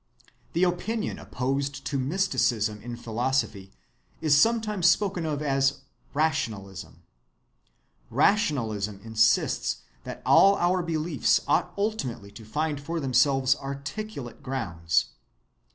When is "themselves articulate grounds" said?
12.99-15.09